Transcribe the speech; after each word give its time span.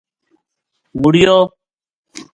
مُڑیو 1.01 1.37